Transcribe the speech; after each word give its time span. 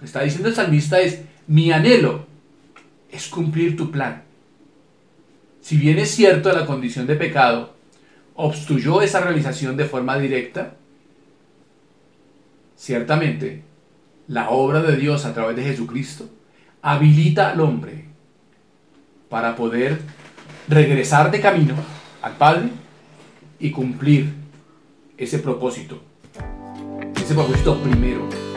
Que 0.00 0.06
está 0.06 0.22
diciendo 0.22 0.48
el 0.48 0.54
salmista 0.54 1.00
es, 1.00 1.20
mi 1.46 1.70
anhelo 1.70 2.26
es 3.12 3.28
cumplir 3.28 3.76
tu 3.76 3.90
plan. 3.90 4.22
Si 5.60 5.76
bien 5.76 5.98
es 5.98 6.10
cierto 6.10 6.52
la 6.52 6.66
condición 6.66 7.06
de 7.06 7.16
pecado 7.16 7.74
obstruyó 8.34 9.02
esa 9.02 9.20
realización 9.20 9.76
de 9.76 9.84
forma 9.84 10.18
directa, 10.18 10.74
ciertamente 12.76 13.62
la 14.26 14.50
obra 14.50 14.82
de 14.82 14.96
Dios 14.96 15.26
a 15.26 15.34
través 15.34 15.56
de 15.56 15.64
Jesucristo 15.64 16.30
habilita 16.80 17.50
al 17.50 17.60
hombre 17.60 18.06
para 19.28 19.54
poder 19.54 20.00
regresar 20.66 21.30
de 21.30 21.40
camino 21.40 21.74
al 22.22 22.36
Padre 22.36 22.70
y 23.58 23.70
cumplir 23.70 24.32
ese 25.18 25.38
propósito, 25.38 26.00
ese 27.16 27.34
propósito 27.34 27.82
primero. 27.82 28.49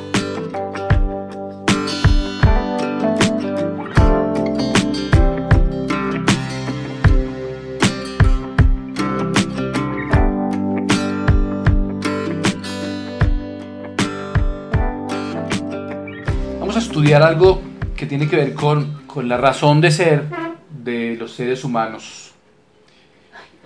Estudiar 17.03 17.23
algo 17.23 17.61
que 17.97 18.05
tiene 18.05 18.29
que 18.29 18.37
ver 18.37 18.53
con, 18.53 19.01
con 19.07 19.27
la 19.27 19.35
razón 19.35 19.81
de 19.81 19.91
ser 19.91 20.23
de 20.69 21.17
los 21.17 21.33
seres 21.33 21.65
humanos. 21.65 22.31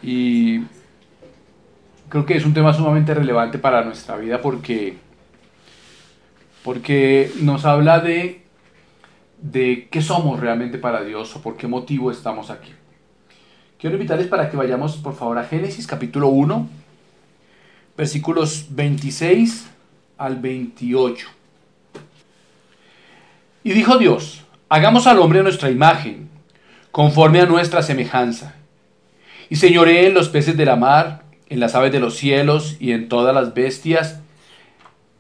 Y 0.02 0.62
creo 2.10 2.26
que 2.26 2.36
es 2.36 2.48
un 2.48 2.55
tema 2.55 2.73
sumamente 2.73 3.13
relevante 3.13 3.60
para 3.60 3.84
nuestra 3.84 4.18
vida 4.18 4.41
porque, 4.41 4.98
porque 6.63 7.32
nos 7.40 7.63
habla 7.66 8.00
de, 8.00 8.41
de 9.40 9.88
qué 9.91 10.02
somos 10.02 10.40
realmente 10.40 10.80
para 10.80 11.04
Dios 11.04 11.35
o 11.35 11.41
por 11.43 11.58
qué 11.58 11.68
motivo 11.68 12.10
estamos 12.10 12.49
aquí. 12.49 12.71
Quiero 13.77 13.98
invitarles 13.98 14.26
para 14.26 14.49
que 14.49 14.58
vayamos 14.58 14.98
por 14.98 15.13
favor 15.13 15.38
a 15.38 15.43
Génesis 15.43 15.85
capítulo 15.85 16.30
1, 16.30 16.68
versículos 17.96 18.65
26 18.71 19.70
al 20.18 20.38
28. 20.38 21.37
Y 23.68 23.73
dijo 23.73 23.98
Dios, 23.98 24.46
hagamos 24.70 25.07
al 25.07 25.20
hombre 25.20 25.43
nuestra 25.43 25.70
imagen, 25.70 26.29
conforme 26.90 27.41
a 27.41 27.46
nuestra 27.46 27.82
semejanza, 27.82 28.55
y 29.49 29.57
señoree 29.57 30.07
en 30.07 30.13
los 30.13 30.29
peces 30.29 30.55
de 30.55 30.63
la 30.63 30.77
mar, 30.77 31.24
en 31.49 31.59
las 31.59 31.76
aves 31.76 31.91
de 31.91 31.99
los 31.99 32.15
cielos 32.15 32.77
y 32.79 32.93
en 32.93 33.09
todas 33.09 33.35
las 33.35 33.54
bestias 33.54 34.21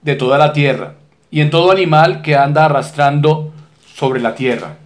de 0.01 0.15
toda 0.15 0.37
la 0.37 0.53
tierra, 0.53 0.95
y 1.29 1.41
en 1.41 1.49
todo 1.49 1.73
animal 1.73 2.21
que 2.21 2.37
anda 2.37 2.63
arrastrando 2.63 3.51
sobre 3.93 4.21
la 4.21 4.33
tierra. 4.33 4.77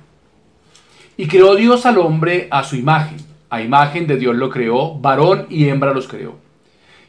Y 1.16 1.28
creó 1.28 1.54
Dios 1.54 1.86
al 1.86 2.00
hombre 2.00 2.48
a 2.50 2.64
su 2.64 2.76
imagen, 2.78 3.18
a 3.52 3.62
imagen 3.62 4.08
de 4.08 4.18
Dios 4.18 4.36
lo 4.36 4.50
creó, 4.50 4.96
varón 4.96 5.46
y 5.52 5.70
hembra 5.70 5.94
los 5.94 6.08
creó. 6.08 6.34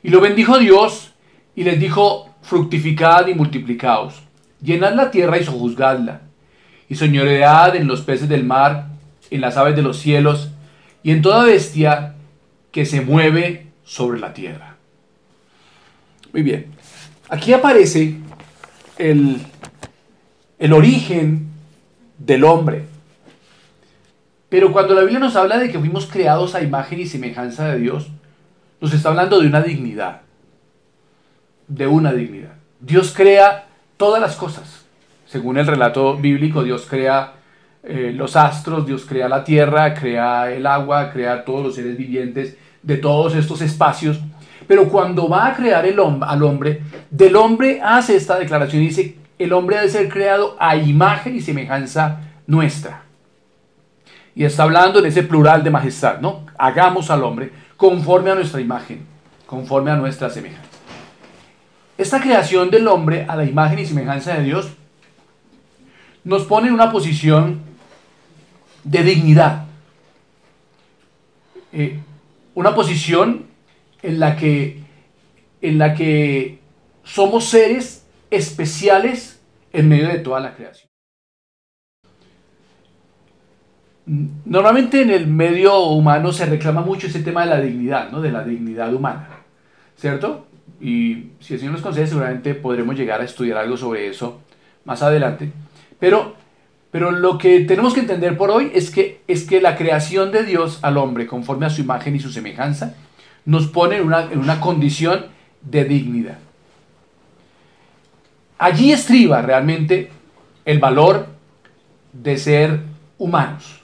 Y 0.03 0.11
lo 0.11 0.21
bendijo 0.21 0.59
Dios 0.59 1.15
y 1.57 1.65
les 1.65 1.81
dijo, 1.81 2.29
fructificad 2.43 3.27
y 3.29 3.35
multiplicaos, 3.35 4.21
llenad 4.61 4.93
la 4.93 5.11
tierra 5.11 5.39
y 5.39 5.45
sojuzgadla, 5.45 6.21
y 6.93 6.95
señoread 6.95 7.75
en 7.75 7.87
los 7.87 8.03
peces 8.03 8.29
del 8.29 8.45
mar, 8.45 8.89
en 9.31 9.41
las 9.41 9.57
aves 9.57 9.75
de 9.75 9.81
los 9.81 9.99
cielos, 9.99 10.51
y 11.03 11.11
en 11.11 11.23
toda 11.23 11.45
bestia 11.45 12.17
que 12.71 12.85
se 12.85 13.01
mueve 13.01 13.69
sobre 13.83 14.21
la 14.21 14.35
tierra. 14.35 14.77
Muy 16.35 16.43
bien. 16.43 16.67
Aquí 17.31 17.55
aparece 17.55 18.19
el, 18.99 19.41
el 20.59 20.73
origen 20.75 21.47
del 22.19 22.45
hombre. 22.45 22.85
Pero 24.51 24.71
cuando 24.71 24.93
la 24.93 25.01
Biblia 25.01 25.19
nos 25.19 25.35
habla 25.35 25.57
de 25.57 25.73
que 25.73 25.79
fuimos 25.79 26.05
creados 26.05 26.55
a 26.55 26.63
imagen 26.63 27.01
y 27.01 27.07
semejanza 27.07 27.69
de 27.69 27.79
Dios, 27.79 28.09
nos 28.83 28.93
está 28.93 29.09
hablando 29.09 29.41
de 29.41 29.47
una 29.47 29.63
dignidad. 29.63 30.21
De 31.69 31.87
una 31.87 32.13
dignidad. 32.13 32.53
Dios 32.81 33.15
crea 33.17 33.65
todas 33.97 34.21
las 34.21 34.37
cosas. 34.37 34.82
Según 35.33 35.57
el 35.57 35.67
relato 35.67 36.15
bíblico, 36.19 36.63
Dios 36.63 36.85
crea 36.87 37.33
eh, 37.83 38.13
los 38.15 38.37
astros, 38.37 38.85
Dios 38.85 39.07
crea 39.09 39.31
la 39.31 39.43
tierra, 39.43 39.95
crea 39.95 40.53
el 40.53 40.67
agua, 40.67 41.11
crea 41.11 41.43
todos 41.43 41.65
los 41.65 41.75
seres 41.75 41.97
vivientes 41.97 42.59
de 42.83 42.99
todos 42.99 43.35
estos 43.35 43.63
espacios. 43.63 44.21
Pero 44.69 44.91
cuando 44.91 45.31
va 45.31 45.47
a 45.47 45.55
crear 45.55 45.87
al 45.87 46.43
hombre, 46.43 46.83
del 47.11 47.35
hombre 47.37 47.81
hace 47.83 48.15
esta 48.15 48.39
declaración 48.39 48.83
y 48.83 48.89
dice, 48.89 49.17
el 49.39 49.55
hombre 49.55 49.77
debe 49.77 49.89
ser 49.89 50.11
creado 50.11 50.55
a 50.61 50.77
imagen 50.77 51.35
y 51.35 51.41
semejanza 51.41 52.21
nuestra. 52.47 53.05
Y 54.35 54.45
está 54.45 54.65
hablando 54.65 54.99
en 54.99 55.07
ese 55.07 55.23
plural 55.23 55.65
de 55.65 55.71
majestad, 55.71 56.21
¿no? 56.21 56.45
Hagamos 56.59 57.11
al 57.11 57.25
hombre 57.25 57.51
conforme 57.79 58.31
a 58.31 58.35
nuestra 58.35 58.61
imagen, 58.61 59.07
conforme 59.47 59.93
a 59.93 59.97
nuestra 59.97 60.29
semejanza. 60.29 60.69
Esta 61.97 62.21
creación 62.21 62.69
del 62.69 62.87
hombre 62.87 63.25
a 63.27 63.35
la 63.35 63.47
imagen 63.47 63.79
y 63.79 63.87
semejanza 63.87 64.35
de 64.35 64.43
Dios 64.43 64.77
nos 66.25 66.45
pone 66.45 66.69
en 66.69 66.75
una 66.75 66.91
posición 66.91 67.61
de 68.85 69.03
dignidad. 69.03 69.67
Eh, 71.73 72.01
una 72.55 72.75
posición 72.75 73.47
en 74.03 74.21
la 74.21 74.37
que, 74.37 74.81
en 75.61 75.79
la 75.79 75.95
que 75.95 76.59
somos 77.05 77.47
seres 77.47 78.07
especiales 78.31 79.41
en 79.73 79.89
medio 79.89 80.09
de 80.09 80.19
toda 80.19 80.41
la 80.41 80.55
creación. 80.55 80.89
Normalmente 84.05 85.03
en 85.03 85.11
el 85.11 85.29
medio 85.29 85.79
humano 85.85 86.33
se 86.33 86.47
reclama 86.47 86.83
mucho 86.83 87.07
ese 87.07 87.21
tema 87.21 87.43
de 87.43 87.51
la 87.51 87.61
dignidad, 87.61 88.11
¿no? 88.11 88.21
de 88.21 88.33
la 88.33 88.43
dignidad 88.43 88.93
humana, 88.93 89.29
¿cierto? 89.97 90.47
Y 90.81 91.29
si 91.39 91.55
el 91.55 91.61
Señor 91.61 91.75
nos 91.75 91.83
concede, 91.83 92.09
seguramente 92.09 92.55
podremos 92.55 92.97
llegar 92.97 93.21
a 93.21 93.25
estudiar 93.25 93.59
algo 93.59 93.77
sobre 93.77 94.09
eso 94.09 94.41
más 94.85 95.03
adelante. 95.03 95.53
Pero, 96.03 96.35
pero 96.91 97.13
lo 97.13 97.39
que 97.39 97.61
tenemos 97.61 97.95
que 97.95 98.01
entender 98.01 98.37
por 98.37 98.51
hoy 98.51 98.73
es 98.75 98.91
que, 98.91 99.21
es 99.29 99.45
que 99.45 99.61
la 99.61 99.77
creación 99.77 100.33
de 100.33 100.43
Dios 100.43 100.81
al 100.83 100.97
hombre, 100.97 101.29
conforme 101.29 101.67
a 101.67 101.71
su 101.71 101.81
imagen 101.81 102.17
y 102.17 102.19
su 102.19 102.33
semejanza, 102.33 102.97
nos 103.45 103.69
pone 103.69 103.99
en 103.99 104.07
una, 104.07 104.23
en 104.23 104.41
una 104.41 104.59
condición 104.59 105.27
de 105.61 105.85
dignidad. 105.85 106.39
Allí 108.59 108.91
estriba 108.91 109.43
realmente 109.43 110.11
el 110.65 110.81
valor 110.81 111.29
de 112.13 112.37
ser 112.37 112.81
humanos 113.17 113.79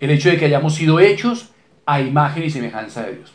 el 0.00 0.08
hecho 0.08 0.30
de 0.30 0.38
que 0.38 0.46
hayamos 0.46 0.74
sido 0.74 1.00
hechos 1.00 1.50
a 1.84 2.00
imagen 2.00 2.44
y 2.44 2.50
semejanza 2.50 3.02
de 3.02 3.16
Dios. 3.16 3.32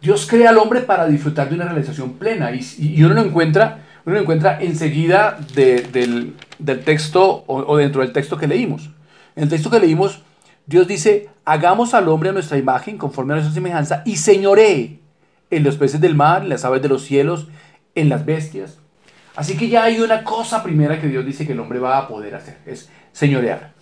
Dios 0.00 0.28
crea 0.30 0.50
al 0.50 0.58
hombre 0.58 0.82
para 0.82 1.08
disfrutar 1.08 1.48
de 1.48 1.54
una 1.54 1.64
realización 1.64 2.12
plena 2.14 2.50
y, 2.52 3.02
uno 3.02 3.14
lo 3.14 3.22
encuentra, 3.22 3.82
uno 4.06 4.16
lo 4.16 4.20
encuentra 4.20 4.60
enseguida 4.60 5.38
del, 5.54 6.34
texto 6.84 7.44
o, 7.46 7.76
dentro 7.76 8.02
del 8.02 8.12
texto 8.12 8.36
que 8.36 8.46
leímos. 8.46 8.90
En 9.34 9.44
el 9.44 9.48
texto 9.48 9.70
que 9.70 9.80
leímos, 9.80 10.22
Dios 10.66 10.86
dice, 10.86 11.28
hagamos 11.44 11.94
al 11.94 12.08
hombre 12.08 12.28
a 12.28 12.32
nuestra 12.32 12.58
imagen, 12.58 12.98
conforme 12.98 13.32
a 13.32 13.36
nuestra 13.36 13.54
semejanza, 13.54 14.02
y 14.04 14.16
señoree 14.16 15.00
en 15.50 15.64
los 15.64 15.76
peces 15.76 16.00
del 16.00 16.14
mar, 16.14 16.42
en 16.42 16.50
las 16.50 16.64
aves 16.64 16.82
de 16.82 16.88
los 16.88 17.02
cielos, 17.02 17.48
en 17.94 18.08
las 18.08 18.26
bestias. 18.26 18.78
Así 19.36 19.56
que 19.56 19.68
ya 19.68 19.84
hay 19.84 20.00
una 20.00 20.22
cosa 20.22 20.62
primera 20.62 21.00
que 21.00 21.08
Dios 21.08 21.24
dice 21.24 21.46
que 21.46 21.52
el 21.52 21.60
hombre 21.60 21.78
va 21.78 21.98
a 21.98 22.08
poder 22.08 22.34
hacer, 22.34 22.58
es 22.66 22.90
señorear. 23.12 23.72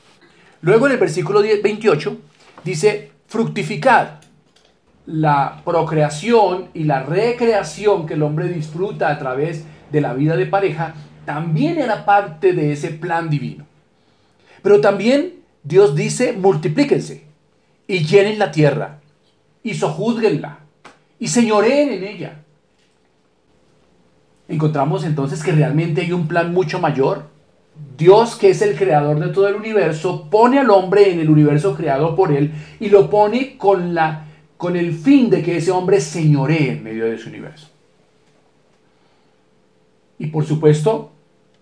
Luego 0.60 0.86
en 0.86 0.92
el 0.92 0.98
versículo 0.98 1.42
28 1.42 2.16
dice, 2.64 3.10
fructificar 3.26 4.20
la 5.04 5.60
procreación 5.64 6.68
y 6.74 6.84
la 6.84 7.02
recreación 7.02 8.06
que 8.06 8.14
el 8.14 8.22
hombre 8.22 8.48
disfruta 8.48 9.10
a 9.10 9.18
través 9.18 9.64
de 9.92 10.00
la 10.00 10.14
vida 10.14 10.36
de 10.36 10.46
pareja, 10.46 10.94
también 11.24 11.78
era 11.78 12.04
parte 12.04 12.52
de 12.52 12.72
ese 12.72 12.88
plan 12.88 13.30
divino. 13.30 13.66
Pero 14.62 14.80
también 14.80 15.34
Dios 15.62 15.94
dice, 15.94 16.32
multiplíquense 16.32 17.24
y 17.86 18.04
llenen 18.04 18.38
la 18.38 18.50
tierra 18.50 19.00
y 19.62 19.74
sojuzguenla 19.74 20.58
y 21.18 21.28
señoreen 21.28 21.92
en 21.92 22.04
ella. 22.04 22.38
Encontramos 24.48 25.04
entonces 25.04 25.42
que 25.42 25.52
realmente 25.52 26.00
hay 26.00 26.12
un 26.12 26.26
plan 26.26 26.52
mucho 26.52 26.80
mayor 26.80 27.30
Dios, 27.96 28.36
que 28.36 28.50
es 28.50 28.62
el 28.62 28.76
creador 28.76 29.18
de 29.20 29.28
todo 29.28 29.48
el 29.48 29.54
universo, 29.54 30.28
pone 30.30 30.58
al 30.58 30.70
hombre 30.70 31.10
en 31.10 31.20
el 31.20 31.30
universo 31.30 31.74
creado 31.74 32.14
por 32.16 32.32
él 32.32 32.52
y 32.80 32.88
lo 32.88 33.08
pone 33.08 33.56
con, 33.56 33.94
la, 33.94 34.26
con 34.56 34.76
el 34.76 34.92
fin 34.92 35.30
de 35.30 35.42
que 35.42 35.56
ese 35.56 35.70
hombre 35.70 36.00
señoree 36.00 36.72
en 36.72 36.82
medio 36.82 37.06
de 37.06 37.18
su 37.18 37.28
universo. 37.28 37.68
Y 40.22 40.28
por 40.28 40.46
supuesto, 40.46 41.10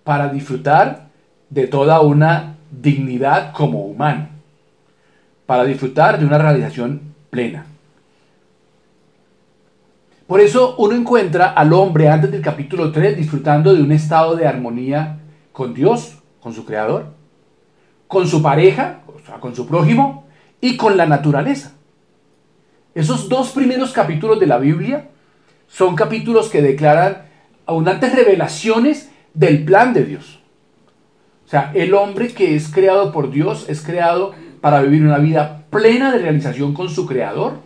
para 0.04 0.28
disfrutar 0.28 1.08
de 1.48 1.66
toda 1.66 2.00
una 2.00 2.58
dignidad 2.70 3.54
como 3.54 3.86
humano, 3.86 4.28
para 5.46 5.64
disfrutar 5.64 6.18
de 6.18 6.26
una 6.26 6.36
realización 6.36 7.00
plena. 7.30 7.64
Por 10.26 10.42
eso 10.42 10.74
uno 10.76 10.94
encuentra 10.94 11.48
al 11.52 11.72
hombre 11.72 12.10
antes 12.10 12.30
del 12.30 12.42
capítulo 12.42 12.92
3 12.92 13.16
disfrutando 13.16 13.72
de 13.72 13.82
un 13.82 13.92
estado 13.92 14.36
de 14.36 14.46
armonía 14.46 15.20
con 15.52 15.72
Dios, 15.72 16.18
con 16.42 16.52
su 16.52 16.66
creador, 16.66 17.06
con 18.08 18.26
su 18.26 18.42
pareja, 18.42 19.00
o 19.06 19.24
sea, 19.24 19.40
con 19.40 19.56
su 19.56 19.66
prójimo 19.66 20.26
y 20.60 20.76
con 20.76 20.98
la 20.98 21.06
naturaleza. 21.06 21.72
Esos 22.94 23.26
dos 23.26 23.52
primeros 23.52 23.92
capítulos 23.92 24.38
de 24.38 24.46
la 24.46 24.58
Biblia 24.58 25.08
son 25.66 25.96
capítulos 25.96 26.50
que 26.50 26.60
declaran 26.60 27.29
abundantes 27.70 28.14
revelaciones 28.14 29.10
del 29.32 29.64
plan 29.64 29.94
de 29.94 30.04
Dios. 30.04 30.40
O 31.46 31.48
sea, 31.48 31.70
el 31.74 31.94
hombre 31.94 32.28
que 32.28 32.56
es 32.56 32.68
creado 32.68 33.12
por 33.12 33.30
Dios 33.30 33.66
es 33.68 33.80
creado 33.80 34.34
para 34.60 34.82
vivir 34.82 35.02
una 35.02 35.18
vida 35.18 35.64
plena 35.70 36.12
de 36.12 36.18
realización 36.18 36.74
con 36.74 36.88
su 36.90 37.06
creador, 37.06 37.60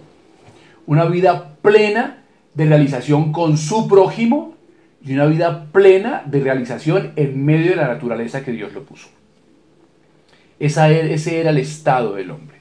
una 0.86 1.06
vida 1.06 1.56
plena 1.62 2.22
de 2.52 2.66
realización 2.66 3.32
con 3.32 3.56
su 3.56 3.88
prójimo 3.88 4.54
y 5.02 5.14
una 5.14 5.24
vida 5.24 5.66
plena 5.72 6.22
de 6.26 6.40
realización 6.40 7.12
en 7.16 7.42
medio 7.44 7.70
de 7.70 7.76
la 7.76 7.88
naturaleza 7.88 8.44
que 8.44 8.52
Dios 8.52 8.74
lo 8.74 8.82
puso. 8.82 9.08
Esa, 10.60 10.90
e, 10.90 11.14
ese 11.14 11.40
era 11.40 11.50
el 11.50 11.58
estado 11.58 12.14
del 12.14 12.30
hombre. 12.30 12.58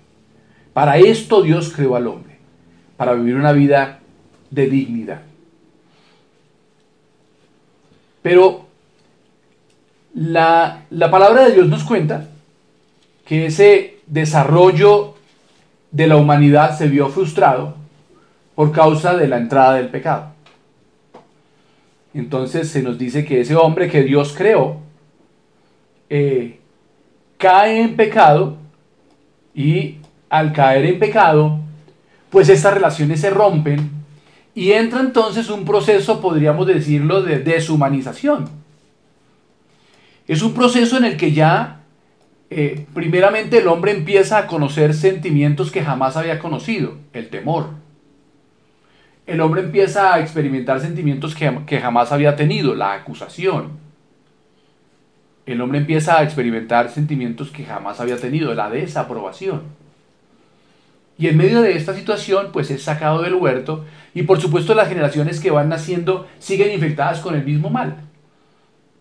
Para 0.72 0.98
esto 0.98 1.42
Dios 1.42 1.74
creó 1.76 1.98
al 1.98 2.08
hombre, 2.08 2.38
para 2.96 3.14
vivir 3.14 3.36
una 3.36 3.52
vida 3.52 4.00
de 4.50 4.68
dignidad. 4.68 5.33
Pero 8.24 8.66
la, 10.16 10.86
la 10.90 11.12
palabra 11.12 11.44
de 11.46 11.52
Dios 11.52 11.68
nos 11.68 11.84
cuenta 11.84 12.30
que 13.26 13.46
ese 13.46 14.00
desarrollo 14.08 15.14
de 15.92 16.08
la 16.08 16.16
humanidad 16.16 16.76
se 16.76 16.88
vio 16.88 17.10
frustrado 17.10 17.76
por 18.56 18.72
causa 18.72 19.16
de 19.16 19.28
la 19.28 19.38
entrada 19.38 19.76
del 19.76 19.90
pecado. 19.90 20.32
Entonces 22.14 22.70
se 22.70 22.82
nos 22.82 22.98
dice 22.98 23.26
que 23.26 23.42
ese 23.42 23.56
hombre 23.56 23.90
que 23.90 24.04
Dios 24.04 24.34
creó 24.36 24.78
eh, 26.10 26.60
cae 27.38 27.82
en 27.82 27.96
pecado 27.96 28.58
y 29.56 29.98
al 30.30 30.54
caer 30.54 30.86
en 30.86 31.00
pecado, 31.00 31.60
pues 32.30 32.50
estas 32.50 32.74
relaciones 32.74 33.20
se 33.20 33.30
rompen 33.30 34.03
y 34.56 34.72
entra 34.74 35.00
entonces 35.00 35.50
un 35.50 35.66
proceso, 35.66 36.22
podríamos 36.22 36.68
decirlo, 36.68 37.24
de 37.24 37.40
deshumanización. 37.40 38.50
Es 40.28 40.42
un 40.42 40.54
proceso 40.54 40.98
en 40.98 41.06
el 41.06 41.18
que 41.18 41.32
ya, 41.32 41.82
eh, 42.50 42.86
primeramente, 42.94 43.58
el 43.58 43.68
hombre 43.68 43.92
empieza 43.92 44.38
a 44.38 44.48
conocer 44.48 44.94
sentimientos 44.94 45.72
que 45.72 45.84
jamás 45.84 46.18
había 46.18 46.40
conocido, 46.40 46.98
el 47.14 47.30
temor. 47.30 47.70
El 49.26 49.42
hombre 49.42 49.62
empieza 49.62 50.14
a 50.14 50.20
experimentar 50.20 50.80
sentimientos 50.82 51.34
que, 51.34 51.60
que 51.66 51.80
jamás 51.80 52.12
había 52.12 52.36
tenido, 52.36 52.76
la 52.76 52.94
acusación. 52.94 53.72
El 55.46 55.62
hombre 55.62 55.80
empieza 55.80 56.20
a 56.20 56.24
experimentar 56.24 56.90
sentimientos 56.90 57.50
que 57.50 57.66
jamás 57.66 58.00
había 58.00 58.18
tenido, 58.18 58.54
la 58.54 58.70
desaprobación. 58.70 59.64
Y 61.18 61.28
en 61.28 61.38
medio 61.38 61.62
de 61.62 61.76
esta 61.76 61.94
situación, 61.94 62.50
pues 62.52 62.72
es 62.72 62.84
sacado 62.84 63.22
del 63.22 63.36
huerto 63.36 63.86
y 64.14 64.24
por 64.24 64.40
supuesto 64.40 64.76
las 64.76 64.90
generaciones 64.90 65.40
que 65.40 65.52
van 65.52 65.70
naciendo 65.70 66.28
siguen 66.40 66.72
infectadas 66.72 67.20
con 67.20 67.36
el 67.36 67.44
mismo 67.44 67.70
mal. 67.70 67.98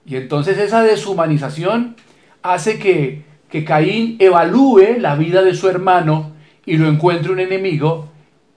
Y 0.07 0.17
entonces 0.17 0.59
esa 0.59 0.83
deshumanización 0.83 1.97
hace 2.43 2.79
que, 2.79 3.25
que 3.49 3.65
Caín 3.65 4.17
evalúe 4.19 4.99
la 4.99 5.15
vida 5.15 5.43
de 5.43 5.55
su 5.55 5.69
hermano 5.69 6.33
y 6.65 6.77
lo 6.77 6.89
encuentre 6.89 7.33
un 7.33 7.41
enemigo 7.41 8.09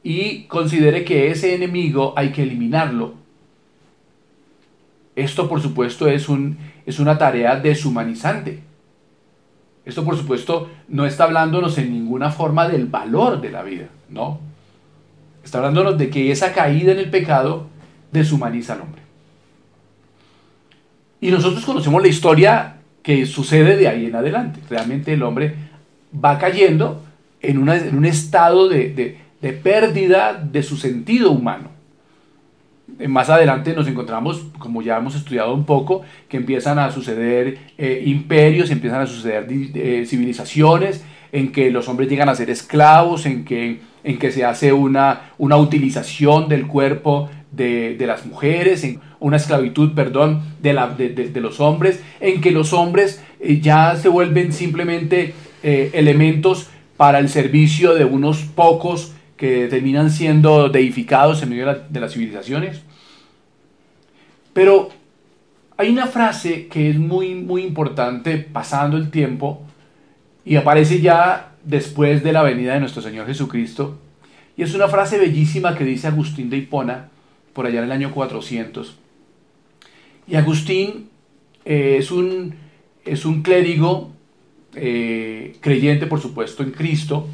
y 0.04 0.44
considere 0.44 1.04
que 1.04 1.32
ese 1.32 1.56
enemigo 1.56 2.14
hay 2.16 2.32
que 2.32 2.44
eliminarlo. 2.44 3.16
Esto 5.16 5.48
por 5.48 5.62
supuesto 5.62 6.08
es, 6.08 6.30
un, 6.30 6.58
es 6.86 7.00
una 7.00 7.18
tarea 7.18 7.56
deshumanizante. 7.58 8.62
Esto 9.86 10.04
por 10.04 10.18
supuesto 10.18 10.70
no 10.88 11.06
está 11.06 11.26
hablándonos 11.26 11.78
en 11.78 11.92
ninguna 11.92 12.32
forma 12.32 12.68
del 12.68 12.88
valor 12.88 13.40
de 13.40 13.52
la 13.52 13.62
vida, 13.62 13.88
¿no? 14.10 14.40
Está 15.46 15.60
hablándonos 15.60 15.98
de 16.00 16.10
que 16.10 16.32
esa 16.32 16.52
caída 16.54 16.92
en 16.92 16.98
el 16.98 17.12
pecado 17.12 17.68
deshumaniza 18.12 18.74
al 18.74 18.82
hombre. 18.82 19.02
Y 21.22 21.30
nosotros 21.30 21.64
conocemos 21.64 22.02
la 22.02 22.08
historia 22.08 22.78
que 23.04 23.28
sucede 23.28 23.78
de 23.78 23.88
ahí 23.88 24.08
en 24.08 24.16
adelante. 24.16 24.60
Realmente 24.68 25.14
el 25.14 25.22
hombre 25.22 25.54
va 26.14 26.40
cayendo 26.40 27.04
en, 27.42 27.60
un 27.60 28.06
estado 28.06 28.68
de, 28.68 29.20
pérdida 29.64 30.34
de 30.34 30.64
su 30.64 30.78
sentido 30.78 31.32
humano. 31.32 31.70
Eh, 32.98 33.08
más 33.08 33.30
adelante 33.30 33.76
nos 33.76 33.88
encontramos, 33.88 34.48
como 34.58 34.82
ya 34.82 34.98
hemos 34.98 35.16
estudiado 35.16 35.54
un 35.54 35.66
poco, 35.66 36.02
que 36.28 36.38
empiezan 36.38 36.80
a 36.80 36.90
suceder 36.90 37.60
eh, 37.78 38.04
imperios, 38.06 38.72
empiezan 38.72 39.02
a 39.02 39.08
suceder 39.08 39.46
eh, 39.50 40.06
civilizaciones, 40.08 41.04
en 41.32 41.52
que 41.52 41.70
los 41.70 41.88
hombres 41.88 42.10
llegan 42.10 42.30
a 42.30 42.36
ser 42.36 42.50
esclavos, 42.50 43.28
en 43.28 43.46
que, 43.46 43.80
en 44.06 44.18
que 44.18 44.32
se 44.32 44.46
hace 44.46 44.72
una, 44.72 45.32
una 45.38 45.58
utilización 45.58 46.48
del 46.48 46.68
cuerpo 46.68 47.30
de, 47.52 47.98
las 48.00 48.26
mujeres, 48.26 48.86
en 48.86 49.02
una 49.20 49.36
esclavitud, 49.36 49.94
perdón, 49.94 50.44
de, 50.62 50.74
la, 50.74 50.88
de, 50.88 51.42
los 51.42 51.60
hombres, 51.60 52.02
en 52.22 52.40
que 52.40 52.52
los 52.52 52.72
hombres 52.72 53.22
ya 53.62 53.96
se 53.96 54.08
vuelven 54.08 54.54
simplemente 54.54 55.34
elementos 55.64 56.70
para 56.98 57.20
el 57.20 57.30
servicio 57.30 57.94
de 57.94 58.06
unos 58.06 58.44
pocos 58.44 59.14
que 59.38 59.68
terminan 59.68 60.10
siendo 60.12 60.70
deificados 60.70 61.44
en 61.44 61.50
medio 61.50 61.74
de, 61.90 62.00
las 62.00 62.14
civilizaciones. 62.14 62.82
Pero 64.54 64.90
hay 65.78 65.90
una 65.90 66.08
frase 66.08 66.68
que 66.68 66.90
es 66.90 66.98
muy, 66.98 67.36
muy 67.36 67.64
importante 67.64 68.38
pasando 68.38 68.96
el 68.96 69.12
tiempo 69.12 69.64
y 70.46 70.56
aparece 70.56 71.02
ya 71.02 71.55
después 71.66 72.24
de 72.24 72.32
la 72.32 72.44
venida 72.44 72.74
de 72.74 72.80
nuestro 72.80 73.02
Señor 73.02 73.28
Jesucristo. 73.28 74.00
Y 74.56 74.64
es 74.64 74.74
una 74.74 74.88
frase 74.88 75.18
bellísima 75.18 75.76
que 75.76 75.84
dice 75.84 76.08
Agustín 76.08 76.50
de 76.50 76.58
Hipona, 76.58 77.10
por 77.54 77.66
allá 77.66 77.80
en 77.80 77.86
el 77.86 77.92
año 77.92 78.14
400. 78.14 78.96
Y 80.28 80.36
Agustín 80.36 81.10
eh, 81.66 81.98
es, 82.00 82.12
un, 82.12 82.56
es 83.04 83.26
un 83.26 83.42
clérigo 83.42 84.12
eh, 84.76 85.58
creyente, 85.62 86.08
por 86.08 86.22
supuesto, 86.22 86.64
en 86.64 86.72
Cristo, 86.72 87.28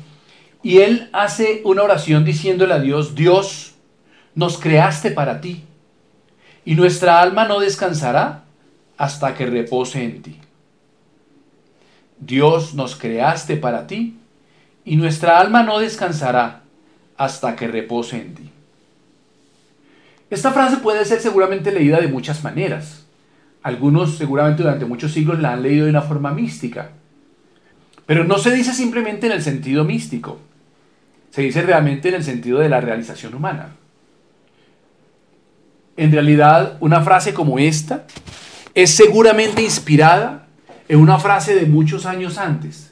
y 0.63 0.77
él 0.77 1.09
hace 1.11 1.61
una 1.63 1.83
oración 1.83 2.23
diciéndole 2.23 2.73
a 2.73 2.79
Dios, 2.79 3.15
Dios, 3.15 3.75
nos 4.35 4.57
creaste 4.57 5.11
para 5.11 5.41
ti, 5.41 5.63
y 6.65 6.75
nuestra 6.75 7.19
alma 7.19 7.47
no 7.47 7.59
descansará 7.59 8.45
hasta 8.97 9.33
que 9.33 9.47
repose 9.47 10.03
en 10.03 10.21
ti. 10.21 10.37
Dios 12.19 12.75
nos 12.75 12.95
creaste 12.95 13.57
para 13.57 13.87
ti, 13.87 14.19
y 14.85 14.95
nuestra 14.95 15.39
alma 15.39 15.63
no 15.63 15.79
descansará 15.79 16.61
hasta 17.17 17.55
que 17.55 17.67
repose 17.67 18.17
en 18.17 18.35
ti. 18.35 18.49
Esta 20.29 20.51
frase 20.51 20.77
puede 20.77 21.05
ser 21.05 21.19
seguramente 21.19 21.71
leída 21.71 21.99
de 21.99 22.07
muchas 22.07 22.43
maneras. 22.43 23.05
Algunos 23.63 24.17
seguramente 24.17 24.63
durante 24.63 24.85
muchos 24.85 25.11
siglos 25.11 25.39
la 25.39 25.53
han 25.53 25.61
leído 25.61 25.85
de 25.85 25.91
una 25.91 26.01
forma 26.01 26.31
mística. 26.31 26.91
Pero 28.05 28.23
no 28.23 28.37
se 28.37 28.51
dice 28.51 28.73
simplemente 28.73 29.27
en 29.27 29.33
el 29.33 29.43
sentido 29.43 29.83
místico 29.83 30.39
se 31.31 31.41
dice 31.41 31.61
realmente 31.61 32.09
en 32.09 32.15
el 32.15 32.23
sentido 32.23 32.59
de 32.59 32.69
la 32.69 32.81
realización 32.81 33.33
humana. 33.33 33.69
En 35.97 36.11
realidad, 36.11 36.77
una 36.81 37.01
frase 37.01 37.33
como 37.33 37.57
esta 37.57 38.05
es 38.73 38.91
seguramente 38.91 39.63
inspirada 39.63 40.47
en 40.87 40.99
una 40.99 41.19
frase 41.19 41.55
de 41.55 41.65
muchos 41.65 42.05
años 42.05 42.37
antes, 42.37 42.90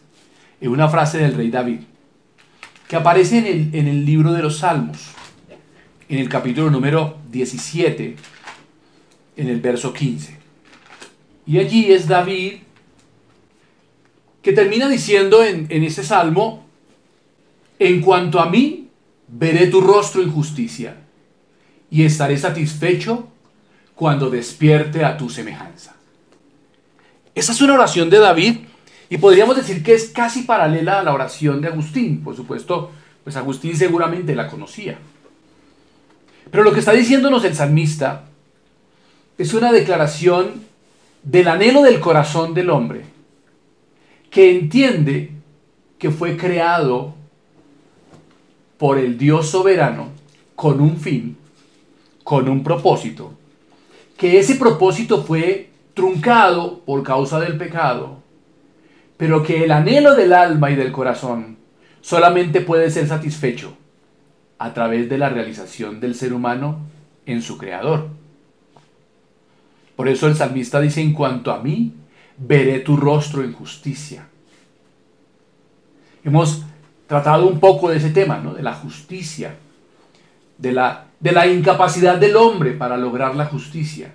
en 0.62 0.70
una 0.70 0.90
frase 0.90 1.20
del 1.20 1.34
rey 1.34 1.50
David, 1.50 1.82
que 2.88 2.96
aparece 2.96 3.38
en 3.38 3.46
el, 3.46 3.76
en 3.76 3.88
el 3.88 4.06
libro 4.06 4.34
de 4.34 4.42
los 4.42 4.60
Salmos, 4.60 4.98
en 6.08 6.20
el 6.20 6.28
capítulo 6.28 6.70
número 6.70 7.18
17, 7.32 8.16
en 9.38 9.48
el 9.48 9.62
verso 9.62 9.94
15. 9.94 10.38
Y 11.46 11.60
allí 11.60 11.92
es 11.92 12.08
David 12.08 12.56
que 14.42 14.54
termina 14.54 14.88
diciendo 14.90 15.44
en, 15.44 15.68
en 15.70 15.84
ese 15.84 16.04
salmo, 16.04 16.66
en 17.78 18.02
cuanto 18.02 18.40
a 18.40 18.50
mí, 18.50 18.90
veré 19.28 19.68
tu 19.68 19.82
rostro 19.82 20.22
en 20.22 20.32
justicia 20.32 20.98
y 21.92 22.04
estaré 22.04 22.38
satisfecho 22.38 23.30
cuando 23.96 24.30
despierte 24.30 25.04
a 25.04 25.18
tu 25.18 25.30
semejanza. 25.30 25.96
Esa 27.36 27.52
es 27.52 27.62
una 27.62 27.76
oración 27.76 28.10
de 28.10 28.20
David 28.20 28.58
y 29.10 29.18
podríamos 29.18 29.56
decir 29.56 29.84
que 29.84 29.94
es 29.94 30.10
casi 30.10 30.44
paralela 30.44 31.00
a 31.00 31.04
la 31.04 31.14
oración 31.14 31.62
de 31.62 31.68
Agustín. 31.68 32.24
Por 32.24 32.36
supuesto, 32.36 32.92
pues 33.24 33.36
Agustín 33.36 33.76
seguramente 33.76 34.36
la 34.36 34.48
conocía. 34.48 35.00
Pero 36.52 36.64
lo 36.64 36.72
que 36.72 36.80
está 36.80 36.92
diciéndonos 36.94 37.44
el 37.44 37.56
salmista 37.56 38.26
es 39.38 39.54
una 39.54 39.72
declaración 39.72 40.64
del 41.24 41.48
anhelo 41.48 41.82
del 41.82 42.00
corazón 42.00 42.54
del 42.54 42.70
hombre, 42.70 43.06
que 44.30 44.52
entiende 44.52 45.32
que 45.98 46.12
fue 46.12 46.38
creado 46.38 47.16
por 48.78 48.98
el 48.98 49.18
Dios 49.18 49.50
soberano 49.50 50.10
con 50.56 50.80
un 50.80 50.98
fin, 50.98 51.38
con 52.24 52.48
un 52.48 52.64
propósito, 52.64 53.34
que 54.18 54.40
ese 54.40 54.56
propósito 54.56 55.24
fue 55.24 55.70
truncado 55.94 56.80
por 56.80 57.04
causa 57.04 57.40
del 57.40 57.58
pecado, 57.58 58.22
pero 59.20 59.44
que 59.44 59.66
el 59.66 59.72
anhelo 59.72 60.16
del 60.16 60.32
alma 60.32 60.72
y 60.72 60.78
del 60.78 60.94
corazón 60.94 61.58
solamente 62.00 62.62
puede 62.62 62.90
ser 62.90 63.06
satisfecho 63.06 63.76
a 64.58 64.74
través 64.74 65.10
de 65.10 65.18
la 65.18 65.28
realización 65.28 66.00
del 66.00 66.16
ser 66.16 66.32
humano 66.32 66.80
en 67.26 67.42
su 67.42 67.58
creador. 67.58 68.08
Por 69.98 70.08
eso 70.08 70.26
el 70.28 70.38
salmista 70.38 70.80
dice, 70.80 71.02
en 71.02 71.12
cuanto 71.12 71.52
a 71.52 71.62
mí, 71.62 71.96
veré 72.38 72.80
tu 72.80 72.96
rostro 72.96 73.44
en 73.44 73.52
justicia. 73.52 74.26
Hemos 76.24 76.64
tratado 77.06 77.46
un 77.46 77.60
poco 77.60 77.90
de 77.90 77.98
ese 77.98 78.12
tema, 78.12 78.38
¿no? 78.38 78.54
de 78.54 78.64
la 78.64 78.74
justicia, 78.74 79.58
de 80.58 80.72
la, 80.72 81.08
de 81.20 81.34
la 81.34 81.46
incapacidad 81.46 82.16
del 82.16 82.38
hombre 82.38 82.72
para 82.72 82.96
lograr 82.96 83.36
la 83.36 83.48
justicia, 83.48 84.14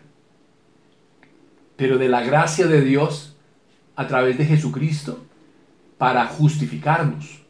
pero 1.76 1.99
de 1.99 2.08
la 2.08 2.23
gracia 2.23 2.66
de 2.66 2.80
Dios 2.80 3.33
a 3.96 4.06
través 4.06 4.38
de 4.38 4.46
Jesucristo 4.46 5.24
para 5.98 6.26
justificarnos. 6.26 7.42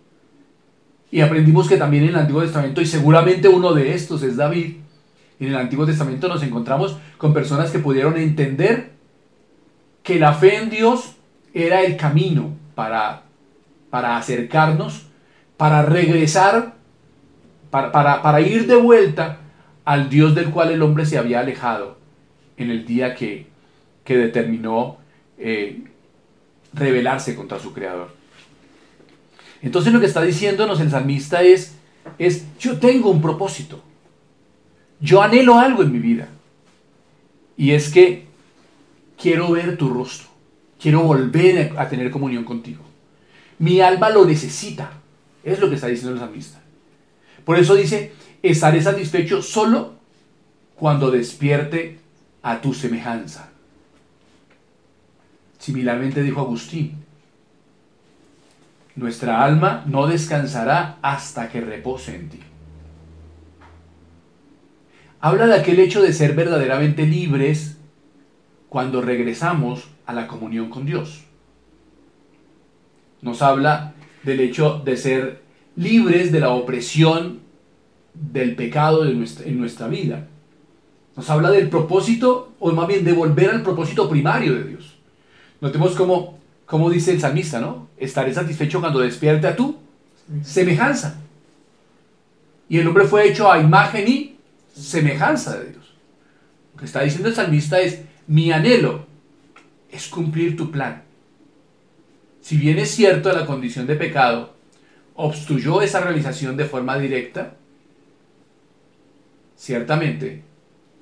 Y 1.10 1.20
aprendimos 1.20 1.68
que 1.68 1.76
también 1.76 2.04
en 2.04 2.10
el 2.10 2.16
Antiguo 2.16 2.42
Testamento, 2.42 2.80
y 2.80 2.86
seguramente 2.86 3.48
uno 3.48 3.72
de 3.72 3.94
estos 3.94 4.22
es 4.22 4.36
David, 4.36 4.76
en 5.40 5.48
el 5.48 5.56
Antiguo 5.56 5.86
Testamento 5.86 6.28
nos 6.28 6.42
encontramos 6.42 6.96
con 7.18 7.32
personas 7.32 7.70
que 7.70 7.78
pudieron 7.78 8.16
entender 8.16 8.92
que 10.02 10.18
la 10.18 10.34
fe 10.34 10.56
en 10.56 10.70
Dios 10.70 11.16
era 11.52 11.82
el 11.82 11.96
camino 11.96 12.50
para, 12.74 13.22
para 13.90 14.16
acercarnos, 14.16 15.06
para 15.56 15.82
regresar, 15.82 16.74
para, 17.70 18.22
para, 18.22 18.40
ir 18.40 18.66
de 18.66 18.76
vuelta 18.76 19.38
al 19.84 20.08
Dios 20.08 20.34
del 20.34 20.50
cual 20.50 20.70
el 20.70 20.82
hombre 20.82 21.06
se 21.06 21.18
había 21.18 21.40
alejado 21.40 21.98
en 22.56 22.70
el 22.70 22.86
día 22.86 23.14
que, 23.14 23.46
que 24.04 24.16
determinó 24.16 24.98
eh, 25.38 25.84
rebelarse 26.74 27.34
contra 27.34 27.58
su 27.58 27.72
creador. 27.72 28.14
Entonces 29.62 29.92
lo 29.92 30.00
que 30.00 30.06
está 30.06 30.22
diciéndonos 30.22 30.80
el 30.80 30.90
salmista 30.90 31.42
es, 31.42 31.74
es, 32.18 32.44
yo 32.58 32.78
tengo 32.78 33.10
un 33.10 33.22
propósito, 33.22 33.82
yo 35.00 35.22
anhelo 35.22 35.58
algo 35.58 35.82
en 35.82 35.92
mi 35.92 35.98
vida, 35.98 36.28
y 37.56 37.70
es 37.70 37.90
que 37.90 38.26
quiero 39.20 39.52
ver 39.52 39.78
tu 39.78 39.88
rostro, 39.88 40.28
quiero 40.78 41.02
volver 41.02 41.72
a 41.78 41.88
tener 41.88 42.10
comunión 42.10 42.44
contigo. 42.44 42.82
Mi 43.58 43.80
alma 43.80 44.10
lo 44.10 44.26
necesita, 44.26 44.92
es 45.42 45.58
lo 45.60 45.68
que 45.68 45.76
está 45.76 45.86
diciendo 45.86 46.12
el 46.12 46.20
salmista. 46.20 46.60
Por 47.44 47.58
eso 47.58 47.74
dice, 47.74 48.12
estaré 48.42 48.82
satisfecho 48.82 49.40
solo 49.40 49.94
cuando 50.76 51.10
despierte 51.10 51.98
a 52.42 52.60
tu 52.60 52.74
semejanza. 52.74 53.53
Similarmente 55.64 56.22
dijo 56.22 56.42
Agustín, 56.42 56.92
nuestra 58.96 59.42
alma 59.42 59.82
no 59.86 60.06
descansará 60.06 60.98
hasta 61.00 61.48
que 61.48 61.62
repose 61.62 62.14
en 62.14 62.28
ti. 62.28 62.40
Habla 65.20 65.46
de 65.46 65.54
aquel 65.54 65.80
hecho 65.80 66.02
de 66.02 66.12
ser 66.12 66.34
verdaderamente 66.34 67.06
libres 67.06 67.78
cuando 68.68 69.00
regresamos 69.00 69.88
a 70.04 70.12
la 70.12 70.26
comunión 70.26 70.68
con 70.68 70.84
Dios. 70.84 71.24
Nos 73.22 73.40
habla 73.40 73.94
del 74.22 74.40
hecho 74.40 74.82
de 74.84 74.98
ser 74.98 75.44
libres 75.76 76.30
de 76.30 76.40
la 76.40 76.50
opresión 76.50 77.40
del 78.12 78.54
pecado 78.54 79.06
en 79.06 79.58
nuestra 79.58 79.88
vida. 79.88 80.28
Nos 81.16 81.30
habla 81.30 81.50
del 81.50 81.70
propósito, 81.70 82.52
o 82.60 82.70
más 82.72 82.86
bien 82.86 83.02
de 83.02 83.14
volver 83.14 83.48
al 83.48 83.62
propósito 83.62 84.10
primario 84.10 84.56
de 84.56 84.64
Dios. 84.64 84.93
Notemos 85.64 85.94
cómo, 85.94 86.38
cómo 86.66 86.90
dice 86.90 87.12
el 87.12 87.20
salmista, 87.22 87.58
¿no? 87.58 87.88
Estaré 87.96 88.34
satisfecho 88.34 88.80
cuando 88.80 89.00
despierte 89.00 89.46
a 89.46 89.56
tu 89.56 89.78
semejanza. 90.42 91.16
Y 92.68 92.80
el 92.80 92.86
hombre 92.86 93.06
fue 93.06 93.26
hecho 93.26 93.50
a 93.50 93.58
imagen 93.58 94.06
y 94.06 94.36
semejanza 94.76 95.58
de 95.58 95.70
Dios. 95.70 95.94
Lo 96.74 96.80
que 96.80 96.84
está 96.84 97.00
diciendo 97.00 97.30
el 97.30 97.34
salmista 97.34 97.80
es, 97.80 98.02
mi 98.26 98.52
anhelo 98.52 99.06
es 99.90 100.06
cumplir 100.08 100.54
tu 100.54 100.70
plan. 100.70 101.02
Si 102.42 102.58
bien 102.58 102.78
es 102.78 102.90
cierto 102.90 103.32
la 103.32 103.46
condición 103.46 103.86
de 103.86 103.96
pecado 103.96 104.52
obstruyó 105.14 105.80
esa 105.80 106.00
realización 106.00 106.58
de 106.58 106.66
forma 106.66 106.98
directa, 106.98 107.54
ciertamente 109.56 110.42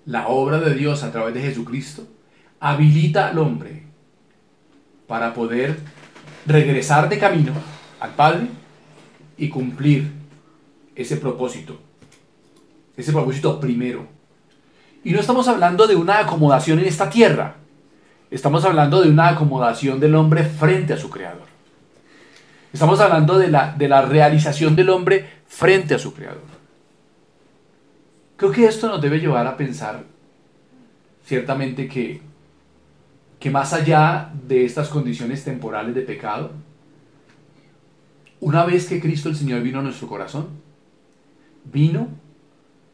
la 0.06 0.28
obra 0.28 0.60
de 0.60 0.72
Dios 0.76 1.02
a 1.02 1.10
través 1.10 1.34
de 1.34 1.42
Jesucristo 1.42 2.06
habilita 2.60 3.26
al 3.26 3.38
hombre 3.38 3.90
para 5.12 5.34
poder 5.34 5.76
regresar 6.46 7.06
de 7.10 7.18
camino 7.18 7.52
al 8.00 8.12
Padre 8.12 8.46
y 9.36 9.50
cumplir 9.50 10.10
ese 10.96 11.18
propósito, 11.18 11.78
ese 12.96 13.12
propósito 13.12 13.60
primero. 13.60 14.06
Y 15.04 15.12
no 15.12 15.20
estamos 15.20 15.48
hablando 15.48 15.86
de 15.86 15.96
una 15.96 16.20
acomodación 16.20 16.78
en 16.78 16.86
esta 16.86 17.10
tierra, 17.10 17.56
estamos 18.30 18.64
hablando 18.64 19.02
de 19.02 19.10
una 19.10 19.28
acomodación 19.28 20.00
del 20.00 20.14
hombre 20.14 20.44
frente 20.44 20.94
a 20.94 20.96
su 20.96 21.10
Creador. 21.10 21.44
Estamos 22.72 22.98
hablando 22.98 23.38
de 23.38 23.48
la, 23.48 23.74
de 23.76 23.88
la 23.88 24.00
realización 24.00 24.74
del 24.74 24.88
hombre 24.88 25.28
frente 25.46 25.94
a 25.94 25.98
su 25.98 26.14
Creador. 26.14 26.40
Creo 28.38 28.50
que 28.50 28.64
esto 28.64 28.88
nos 28.88 29.02
debe 29.02 29.20
llevar 29.20 29.46
a 29.46 29.58
pensar 29.58 30.04
ciertamente 31.26 31.86
que 31.86 32.31
que 33.42 33.50
más 33.50 33.72
allá 33.72 34.30
de 34.46 34.64
estas 34.64 34.88
condiciones 34.88 35.42
temporales 35.42 35.96
de 35.96 36.02
pecado, 36.02 36.52
una 38.38 38.64
vez 38.64 38.86
que 38.86 39.00
Cristo 39.00 39.28
el 39.28 39.34
Señor 39.34 39.62
vino 39.62 39.80
a 39.80 39.82
nuestro 39.82 40.06
corazón, 40.06 40.46
vino 41.64 42.06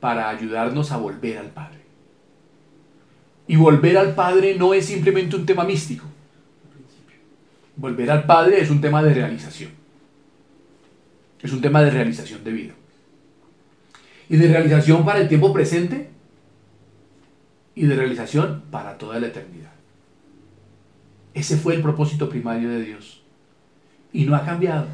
para 0.00 0.30
ayudarnos 0.30 0.90
a 0.90 0.96
volver 0.96 1.36
al 1.36 1.50
Padre. 1.50 1.80
Y 3.46 3.56
volver 3.56 3.98
al 3.98 4.14
Padre 4.14 4.54
no 4.54 4.72
es 4.72 4.86
simplemente 4.86 5.36
un 5.36 5.44
tema 5.44 5.64
místico. 5.64 6.06
Volver 7.76 8.10
al 8.10 8.24
Padre 8.24 8.62
es 8.62 8.70
un 8.70 8.80
tema 8.80 9.02
de 9.02 9.12
realización. 9.12 9.72
Es 11.42 11.52
un 11.52 11.60
tema 11.60 11.82
de 11.82 11.90
realización 11.90 12.42
de 12.42 12.52
vida. 12.52 12.72
Y 14.30 14.38
de 14.38 14.48
realización 14.48 15.04
para 15.04 15.20
el 15.20 15.28
tiempo 15.28 15.52
presente 15.52 16.08
y 17.74 17.84
de 17.84 17.94
realización 17.94 18.62
para 18.70 18.96
toda 18.96 19.20
la 19.20 19.26
eternidad. 19.26 19.77
Ese 21.38 21.56
fue 21.56 21.76
el 21.76 21.82
propósito 21.82 22.28
primario 22.28 22.68
de 22.68 22.84
Dios. 22.84 23.22
Y 24.12 24.24
no 24.24 24.34
ha 24.34 24.44
cambiado. 24.44 24.88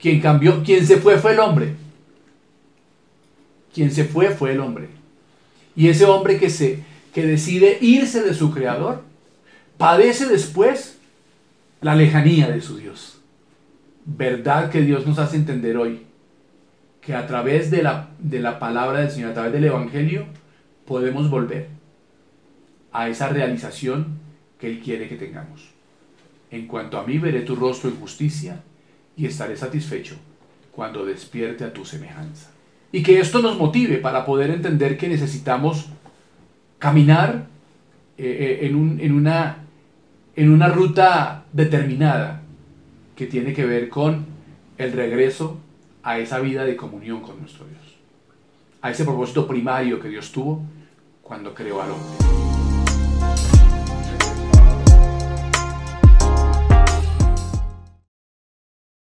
Quien 0.00 0.22
cambió, 0.22 0.62
quien 0.62 0.86
se 0.86 0.96
fue 0.96 1.18
fue 1.18 1.32
el 1.32 1.40
hombre. 1.40 1.74
Quien 3.74 3.90
se 3.90 4.04
fue 4.04 4.30
fue 4.30 4.52
el 4.52 4.60
hombre. 4.60 4.88
Y 5.76 5.88
ese 5.88 6.06
hombre 6.06 6.38
que 6.38 6.48
se 6.48 6.82
que 7.12 7.26
decide 7.26 7.76
irse 7.82 8.22
de 8.22 8.32
su 8.32 8.52
creador 8.52 9.02
padece 9.76 10.24
después 10.26 10.96
la 11.82 11.94
lejanía 11.94 12.48
de 12.48 12.62
su 12.62 12.78
Dios. 12.78 13.18
Verdad 14.06 14.70
que 14.70 14.80
Dios 14.80 15.06
nos 15.06 15.18
hace 15.18 15.36
entender 15.36 15.76
hoy 15.76 16.06
que 17.02 17.14
a 17.14 17.26
través 17.26 17.70
de 17.70 17.82
la, 17.82 18.08
de 18.18 18.40
la 18.40 18.58
palabra 18.58 19.00
del 19.00 19.10
Señor, 19.10 19.32
a 19.32 19.34
través 19.34 19.52
del 19.52 19.64
Evangelio, 19.64 20.24
podemos 20.86 21.28
volver 21.28 21.68
a 22.92 23.10
esa 23.10 23.28
realización 23.28 24.21
que 24.62 24.68
Él 24.68 24.78
quiere 24.78 25.08
que 25.08 25.16
tengamos. 25.16 25.70
En 26.48 26.68
cuanto 26.68 26.96
a 26.96 27.04
mí, 27.04 27.18
veré 27.18 27.40
tu 27.40 27.56
rostro 27.56 27.90
en 27.90 27.96
justicia 27.96 28.62
y 29.16 29.26
estaré 29.26 29.56
satisfecho 29.56 30.14
cuando 30.70 31.04
despierte 31.04 31.64
a 31.64 31.72
tu 31.72 31.84
semejanza. 31.84 32.52
Y 32.92 33.02
que 33.02 33.18
esto 33.18 33.42
nos 33.42 33.58
motive 33.58 33.96
para 33.96 34.24
poder 34.24 34.50
entender 34.50 34.96
que 34.96 35.08
necesitamos 35.08 35.86
caminar 36.78 37.48
eh, 38.16 38.60
eh, 38.62 38.66
en, 38.68 39.00
en, 39.00 39.12
una, 39.12 39.64
en 40.36 40.52
una 40.52 40.68
ruta 40.68 41.44
determinada 41.52 42.42
que 43.16 43.26
tiene 43.26 43.52
que 43.54 43.64
ver 43.64 43.88
con 43.88 44.26
el 44.78 44.92
regreso 44.92 45.58
a 46.04 46.20
esa 46.20 46.38
vida 46.38 46.64
de 46.64 46.76
comunión 46.76 47.20
con 47.20 47.40
nuestro 47.40 47.66
Dios, 47.66 47.96
a 48.80 48.92
ese 48.92 49.04
propósito 49.04 49.44
primario 49.44 49.98
que 49.98 50.08
Dios 50.08 50.30
tuvo 50.30 50.62
cuando 51.20 51.52
creó 51.52 51.82
al 51.82 51.90
hombre. 51.90 52.51